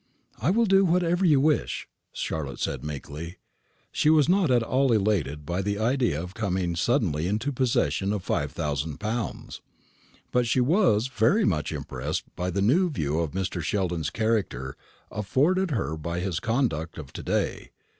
"I 0.41 0.49
will 0.49 0.65
do 0.65 0.83
whatever 0.83 1.25
you 1.27 1.39
wish," 1.39 1.87
said 2.11 2.19
Charlotte, 2.19 2.83
meekly. 2.83 3.37
She 3.91 4.09
was 4.09 4.27
not 4.27 4.49
at 4.49 4.63
all 4.63 4.91
elated 4.91 5.45
by 5.45 5.61
the 5.61 5.77
idea 5.77 6.19
of 6.19 6.33
coming 6.33 6.75
suddenly 6.75 7.27
into 7.27 7.51
possession 7.51 8.11
of 8.11 8.23
five 8.23 8.51
thousand 8.51 8.99
pounds; 8.99 9.61
but 10.31 10.47
she 10.47 10.59
was 10.59 11.05
very 11.05 11.45
much 11.45 11.71
impressed 11.71 12.23
by 12.35 12.49
the 12.49 12.63
new 12.63 12.89
view 12.89 13.19
of 13.19 13.33
Mr. 13.33 13.61
Sheldon's 13.61 14.09
character 14.09 14.75
afforded 15.11 15.69
her 15.69 15.95
by 15.95 16.19
his 16.19 16.39
conduct 16.39 16.97
of 16.97 17.13
to 17.13 17.21
day. 17.21 17.69